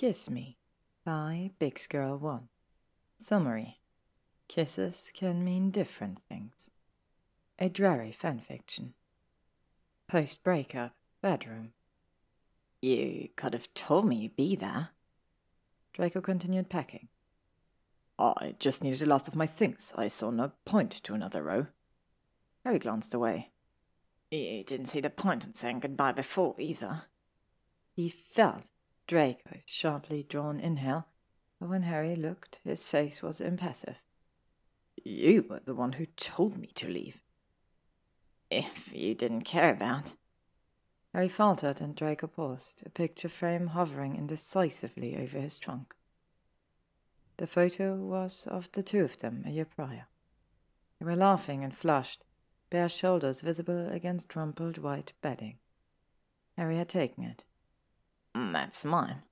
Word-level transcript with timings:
Kiss 0.00 0.30
Me 0.30 0.56
by 1.04 1.50
bixgirl 1.60 2.20
1. 2.20 2.48
Summary 3.16 3.80
Kisses 4.46 5.10
can 5.12 5.44
mean 5.44 5.72
different 5.72 6.20
things. 6.28 6.70
A 7.58 7.68
Drarry 7.68 8.12
fanfiction. 8.16 8.92
Post 10.06 10.44
breakup, 10.44 10.94
bedroom. 11.20 11.72
You 12.80 13.30
could 13.34 13.54
have 13.54 13.74
told 13.74 14.06
me 14.06 14.14
you'd 14.14 14.36
be 14.36 14.54
there. 14.54 14.90
Draco 15.94 16.20
continued 16.20 16.70
packing. 16.70 17.08
I 18.20 18.54
just 18.60 18.84
needed 18.84 19.00
the 19.00 19.06
last 19.06 19.26
of 19.26 19.34
my 19.34 19.48
things. 19.48 19.92
I 19.96 20.06
saw 20.06 20.30
no 20.30 20.52
point 20.64 20.92
to 20.92 21.14
another 21.14 21.42
row. 21.42 21.66
Harry 22.64 22.78
glanced 22.78 23.14
away. 23.14 23.50
You 24.30 24.62
didn't 24.62 24.86
see 24.86 25.00
the 25.00 25.10
point 25.10 25.44
in 25.44 25.54
saying 25.54 25.80
goodbye 25.80 26.12
before, 26.12 26.54
either. 26.56 27.06
He 27.96 28.08
felt 28.08 28.68
Draco's 29.08 29.62
sharply 29.64 30.22
drawn 30.22 30.60
inhale, 30.60 31.08
but 31.58 31.70
when 31.70 31.84
Harry 31.84 32.14
looked, 32.14 32.60
his 32.62 32.86
face 32.88 33.22
was 33.22 33.40
impassive. 33.40 34.02
You 35.02 35.46
were 35.48 35.60
the 35.64 35.74
one 35.74 35.94
who 35.94 36.04
told 36.04 36.58
me 36.58 36.68
to 36.74 36.88
leave. 36.88 37.22
If 38.50 38.94
you 38.94 39.14
didn't 39.14 39.42
care 39.42 39.72
about. 39.72 40.12
Harry 41.14 41.30
faltered 41.30 41.80
and 41.80 41.96
Draco 41.96 42.26
paused, 42.26 42.82
a 42.84 42.90
picture 42.90 43.30
frame 43.30 43.68
hovering 43.68 44.14
indecisively 44.14 45.16
over 45.16 45.40
his 45.40 45.58
trunk. 45.58 45.94
The 47.38 47.46
photo 47.46 47.96
was 47.96 48.46
of 48.46 48.70
the 48.72 48.82
two 48.82 49.04
of 49.04 49.18
them 49.18 49.42
a 49.46 49.50
year 49.50 49.64
prior. 49.64 50.06
They 50.98 51.06
were 51.06 51.16
laughing 51.16 51.64
and 51.64 51.74
flushed, 51.74 52.24
bare 52.68 52.90
shoulders 52.90 53.40
visible 53.40 53.88
against 53.88 54.36
rumpled 54.36 54.76
white 54.76 55.14
bedding. 55.22 55.56
Harry 56.58 56.76
had 56.76 56.90
taken 56.90 57.24
it. 57.24 57.44
That's 58.58 58.84
mine. 58.84 59.22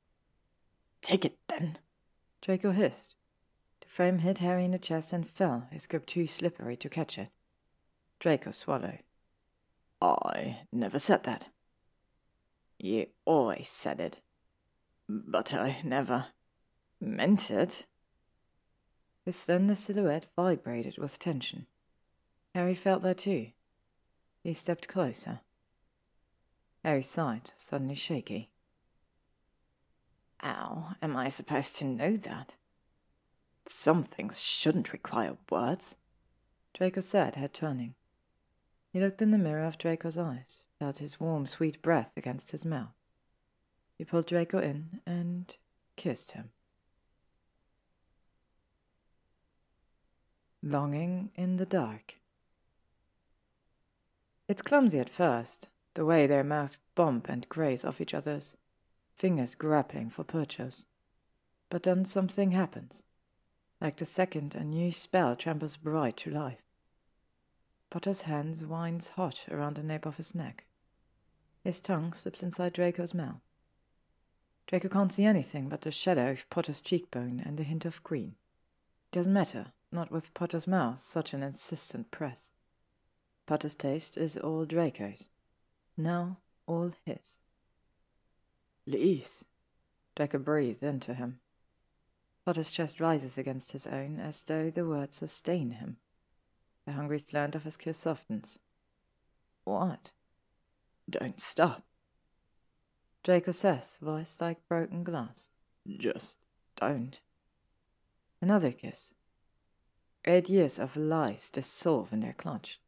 Take 1.03 1.25
it 1.25 1.37
then. 1.49 1.79
Draco 2.41 2.71
hissed. 2.71 3.17
The 3.81 3.89
frame 3.89 4.19
hit 4.19 4.39
Harry 4.39 4.65
in 4.65 4.71
the 4.71 4.79
chest 4.79 5.13
and 5.13 5.29
fell, 5.29 5.67
his 5.73 5.89
grip 5.89 6.07
too 6.07 6.29
slippery 6.29 6.77
to 6.77 6.89
catch 6.89 7.19
it. 7.19 7.31
Draco 8.21 8.53
swallowed. 8.53 9.01
I 10.01 10.61
never 10.73 11.01
said 11.01 11.25
that. 11.25 11.49
You 12.79 13.07
always 13.25 13.69
said 13.69 13.99
it. 13.99 14.23
But 15.09 15.53
I 15.53 15.79
never 15.83 16.27
meant 17.01 17.51
it. 17.51 17.85
His 19.25 19.35
slender 19.35 19.75
silhouette 19.75 20.29
vibrated 20.37 20.99
with 20.99 21.19
tension. 21.19 21.67
Harry 22.55 22.75
felt 22.75 23.03
that 23.03 23.19
too. 23.19 23.49
He 24.45 24.55
stepped 24.55 24.87
closer. 24.87 25.41
Harry's 26.85 27.09
sight 27.09 27.55
suddenly 27.57 27.97
shaky. 27.97 28.51
How 30.47 30.95
am 31.03 31.17
I 31.17 31.29
supposed 31.29 31.75
to 31.77 31.85
know 31.85 32.15
that? 32.15 32.55
Some 33.69 34.05
things 34.05 34.41
shouldn't 34.41 34.93
require 34.93 35.37
words. 35.51 35.97
Draco 36.73 37.01
said, 37.01 37.35
head 37.35 37.53
turning. 37.53 37.97
He 38.93 39.01
looked 39.01 39.21
in 39.21 39.33
the 39.33 39.39
mirror 39.39 39.65
of 39.65 39.77
Draco's 39.77 40.17
eyes, 40.17 40.63
felt 40.79 40.99
his 40.99 41.19
warm, 41.19 41.47
sweet 41.47 41.83
breath 41.83 42.13
against 42.17 42.53
his 42.53 42.65
mouth. 42.65 42.95
He 43.99 44.05
pulled 44.05 44.27
Draco 44.27 44.61
in 44.61 45.01
and 45.05 45.57
kissed 45.97 46.31
him. 46.31 46.51
Longing 50.63 51.33
in 51.35 51.57
the 51.57 51.67
dark. 51.67 52.21
It's 54.47 54.63
clumsy 54.63 55.01
at 55.01 55.11
first, 55.11 55.71
the 55.95 56.05
way 56.05 56.29
their 56.29 56.45
mouths 56.45 56.79
bump 56.95 57.29
and 57.29 57.49
graze 57.49 57.85
off 57.85 58.01
each 58.01 58.15
other's 58.15 58.57
fingers 59.17 59.55
grappling 59.55 60.11
for 60.11 60.25
purchase. 60.25 60.87
But 61.71 61.83
then 61.83 62.05
something 62.05 62.53
happens, 62.53 63.03
like 63.81 63.97
the 63.97 64.05
second 64.05 64.55
a 64.55 64.63
new 64.63 64.93
spell 64.93 65.35
tramples 65.35 65.77
bright 65.77 66.17
to 66.19 66.31
life. 66.31 66.63
Potter's 67.91 68.23
hands 68.23 68.65
winds 68.65 69.09
hot 69.09 69.47
around 69.51 69.77
the 69.77 69.83
nape 69.83 70.07
of 70.07 70.17
his 70.17 70.35
neck. 70.35 70.65
His 71.65 71.81
tongue 71.81 72.13
slips 72.13 72.43
inside 72.43 72.75
Draco's 72.75 73.15
mouth. 73.15 73.41
Draco 74.67 74.89
can't 74.89 75.13
see 75.13 75.25
anything 75.25 75.69
but 75.69 75.83
the 75.83 75.91
shadow 75.91 76.33
of 76.33 76.51
Potter's 76.51 76.81
cheekbone 76.81 77.41
and 77.45 77.59
a 77.59 77.63
hint 77.63 77.85
of 77.85 78.03
green. 78.03 78.35
Doesn't 79.13 79.33
matter, 79.33 79.67
not 79.93 80.11
with 80.11 80.35
Potter's 80.35 80.67
mouth, 80.67 80.99
such 80.99 81.33
an 81.33 81.43
insistent 81.43 82.11
press. 82.11 82.53
Potter's 83.47 83.77
taste 83.77 84.17
is 84.17 84.37
all 84.37 84.65
Draco's. 84.65 85.31
Now 85.97 86.39
all 86.67 86.93
his. 87.05 87.39
Please. 88.89 89.45
Draco 90.15 90.39
breathed 90.39 90.83
into 90.83 91.15
him. 91.15 91.41
Potter's 92.45 92.71
chest 92.71 93.01
rises 93.01 93.37
against 93.37 93.73
his 93.73 93.87
own 93.87 94.21
as 94.21 94.43
though 94.45 94.71
the 94.71 94.87
words 94.87 95.17
sustain 95.17 95.73
him. 95.73 95.97
The 96.87 96.93
hungry 96.93 97.19
slant 97.19 97.57
of 97.57 97.65
his 97.65 97.77
kiss 97.77 97.99
softens. 97.99 98.61
What? 99.65 100.13
Don't 101.11 101.41
stop. 101.41 101.85
Draco 103.25 103.51
says, 103.51 103.99
voice 104.01 104.41
like 104.41 104.69
broken 104.69 105.03
glass. 105.03 105.51
Just 105.87 106.39
don't. 106.77 107.21
Another 108.41 108.71
kiss. 108.71 109.15
Eight 110.25 110.49
years 110.49 110.79
of 110.79 110.97
lies 110.97 111.51
dissolve 111.51 112.13
in 112.13 112.21
their 112.21 112.33
clutch. 112.33 112.81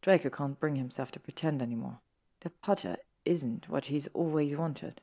Draco 0.00 0.30
can't 0.30 0.58
bring 0.58 0.76
himself 0.76 1.12
to 1.12 1.20
pretend 1.20 1.60
anymore. 1.60 2.00
The 2.40 2.50
Potter 2.50 2.96
isn't 3.24 3.68
what 3.68 3.86
he's 3.86 4.06
always 4.08 4.56
wanted. 4.56 5.00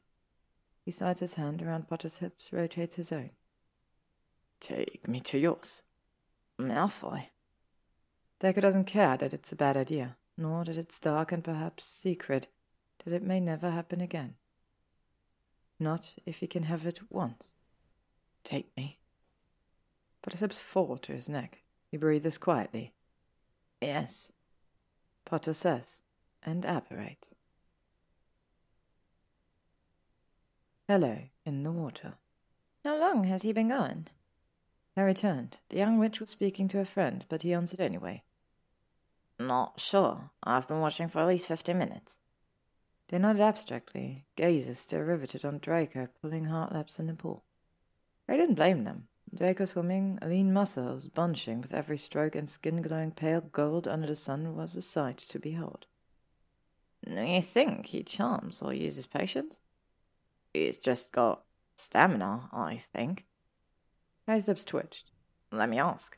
He 0.84 0.92
slides 0.92 1.20
his 1.20 1.36
hand 1.36 1.62
around 1.62 1.88
Potter's 1.88 2.18
hips, 2.18 2.52
rotates 2.52 2.96
his 2.96 3.12
own. 3.12 3.32
Take 4.60 5.08
me 5.08 5.20
to 5.22 5.38
yours. 5.38 5.84
Malfoy. 6.60 7.28
Draco 8.40 8.62
doesn't 8.62 8.86
care 8.86 9.18
that 9.18 9.34
it's 9.34 9.52
a 9.52 9.56
bad 9.56 9.78
idea, 9.78 10.18
nor 10.38 10.66
that 10.66 10.78
it's 10.78 11.00
dark 11.00 11.32
and 11.32 11.44
perhaps 11.44 11.84
secret, 11.84 12.48
that 13.04 13.14
it 13.14 13.24
may 13.24 13.40
never 13.40 13.70
happen 13.70 14.02
again. 14.02 14.36
Not 15.80 16.16
if 16.26 16.38
he 16.40 16.48
can 16.48 16.64
have 16.64 16.86
it 16.86 17.00
once. 17.10 17.54
Take 18.44 18.76
me. 18.76 19.00
Potter's 20.22 20.42
hips 20.42 20.60
fall 20.60 20.98
to 20.98 21.12
his 21.12 21.30
neck. 21.30 21.64
He 21.90 21.98
breathes 21.98 22.38
quietly. 22.38 22.94
Yes. 23.82 24.32
Potter 25.26 25.54
says, 25.54 26.02
and 26.44 26.66
apparates. 26.66 27.36
Hello 30.92 31.20
in 31.46 31.64
the 31.64 31.72
water. 31.72 32.16
How 32.84 33.00
long 33.00 33.24
has 33.24 33.44
he 33.44 33.54
been 33.54 33.70
gone? 33.70 34.10
Harry 34.98 35.14
turned. 35.14 35.60
The 35.70 35.78
young 35.78 35.98
witch 35.98 36.20
was 36.20 36.30
speaking 36.30 36.68
to 36.68 36.82
a 36.82 36.86
friend, 36.86 37.26
but 37.30 37.44
he 37.44 37.54
answered 37.54 37.80
anyway. 37.80 38.24
Not 39.40 39.80
sure. 39.80 40.32
I've 40.44 40.68
been 40.68 40.82
watching 40.82 41.08
for 41.08 41.20
at 41.20 41.30
least 41.30 41.48
fifty 41.48 41.74
minutes. 41.74 42.20
They 43.08 43.20
nodded 43.20 43.42
abstractly, 43.42 44.26
gazes 44.36 44.80
still 44.80 45.00
riveted 45.00 45.46
on 45.46 45.60
Draco 45.60 46.10
pulling 46.22 46.44
hard 46.44 46.74
laps 46.74 47.00
in 47.00 47.08
the 47.08 47.14
pool. 47.14 47.46
I 48.28 48.36
didn't 48.36 48.56
blame 48.56 48.84
them. 48.84 49.08
Draco 49.34 49.64
swimming, 49.64 50.20
lean 50.22 50.52
muscles 50.52 51.08
bunching 51.08 51.62
with 51.62 51.74
every 51.74 51.98
stroke 51.98 52.36
and 52.36 52.50
skin 52.50 52.82
glowing 52.82 53.12
pale 53.12 53.40
gold 53.40 53.88
under 53.88 54.08
the 54.08 54.16
sun 54.16 54.58
was 54.58 54.76
a 54.76 54.82
sight 54.82 55.20
to 55.20 55.40
behold. 55.40 55.86
You 57.08 57.42
think 57.42 57.86
he 57.86 58.04
charms 58.04 58.62
or 58.62 58.74
uses 58.74 59.08
potions? 59.08 59.62
He's 60.54 60.78
just 60.78 61.12
got 61.14 61.44
stamina, 61.76 62.50
I 62.52 62.78
think. 62.94 63.26
Harry's 64.28 64.66
twitched. 64.66 65.12
Let 65.52 65.70
me 65.70 65.80
ask. 65.80 66.18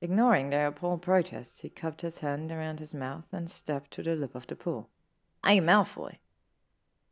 Ignoring 0.00 0.50
their 0.50 0.68
appalled 0.68 1.02
protests, 1.02 1.60
he 1.60 1.68
cupped 1.68 2.02
his 2.02 2.18
hand 2.18 2.52
around 2.52 2.78
his 2.78 2.94
mouth 2.94 3.26
and 3.32 3.50
stepped 3.50 3.90
to 3.92 4.02
the 4.02 4.14
lip 4.14 4.34
of 4.34 4.46
the 4.46 4.56
pool. 4.56 4.88
Hey, 5.44 5.60
Malfoy. 5.60 6.18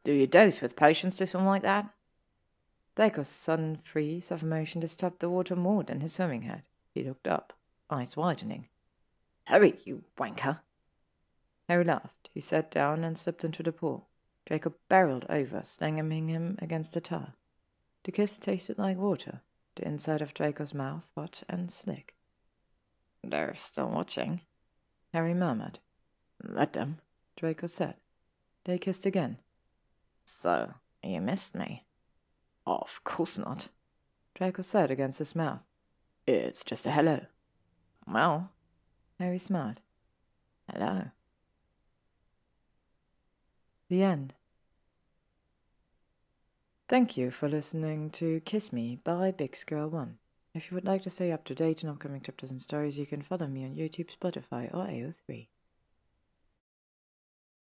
Do 0.04 0.12
you 0.12 0.26
dose 0.26 0.60
with 0.60 0.76
potions 0.76 1.16
to 1.16 1.26
swim 1.26 1.46
like 1.46 1.62
that? 1.62 1.90
Draco's 2.94 3.28
sudden 3.28 3.76
freeze 3.76 4.30
of 4.30 4.42
motion 4.42 4.80
disturbed 4.80 5.20
the 5.20 5.28
water 5.28 5.56
more 5.56 5.82
than 5.82 6.00
his 6.00 6.14
swimming 6.14 6.42
had. 6.42 6.62
He 6.94 7.02
looked 7.02 7.26
up, 7.26 7.52
eyes 7.90 8.16
widening. 8.16 8.68
Hurry, 9.44 9.74
you 9.84 10.04
wanker. 10.16 10.60
Harry 11.68 11.84
laughed. 11.84 12.30
He 12.32 12.40
sat 12.40 12.70
down 12.70 13.04
and 13.04 13.18
slipped 13.18 13.44
into 13.44 13.62
the 13.62 13.72
pool. 13.72 14.08
Draco 14.46 14.74
barreled 14.88 15.26
over, 15.28 15.60
slamming 15.64 16.28
him 16.28 16.56
against 16.62 16.94
the 16.94 17.00
tar. 17.00 17.34
The 18.04 18.12
kiss 18.12 18.38
tasted 18.38 18.78
like 18.78 18.96
water, 18.96 19.40
the 19.74 19.86
inside 19.86 20.22
of 20.22 20.32
Draco's 20.32 20.72
mouth 20.72 21.10
hot 21.16 21.42
and 21.48 21.70
slick. 21.70 22.14
They're 23.24 23.56
still 23.56 23.88
watching, 23.88 24.42
Harry 25.12 25.34
murmured. 25.34 25.80
Let 26.42 26.74
them, 26.74 26.98
Draco 27.36 27.66
said. 27.66 27.96
They 28.64 28.78
kissed 28.78 29.04
again. 29.04 29.38
So, 30.24 30.74
you 31.02 31.20
missed 31.20 31.54
me? 31.56 31.84
Of 32.66 33.02
course 33.02 33.38
not, 33.38 33.68
Draco 34.34 34.62
said 34.62 34.90
against 34.90 35.18
his 35.18 35.34
mouth. 35.34 35.64
It's 36.26 36.62
just 36.62 36.86
a 36.86 36.92
hello. 36.92 37.26
Well, 38.06 38.52
Harry 39.18 39.38
smiled. 39.38 39.80
Hello. 40.72 41.10
The 43.88 44.02
end. 44.02 44.34
Thank 46.88 47.16
you 47.16 47.30
for 47.30 47.48
listening 47.48 48.10
to 48.10 48.40
Kiss 48.40 48.72
Me 48.72 48.98
by 49.02 49.30
Big 49.30 49.56
Girl 49.66 49.88
One. 49.88 50.18
If 50.54 50.70
you 50.70 50.74
would 50.74 50.84
like 50.84 51.02
to 51.02 51.10
stay 51.10 51.30
up 51.30 51.44
to 51.44 51.54
date 51.54 51.84
on 51.84 51.90
upcoming 51.90 52.20
chapters 52.20 52.50
and 52.50 52.60
stories, 52.60 52.98
you 52.98 53.06
can 53.06 53.22
follow 53.22 53.46
me 53.46 53.64
on 53.64 53.74
YouTube, 53.74 54.10
Spotify, 54.16 54.72
or 54.74 54.86
AO3. 54.86 55.46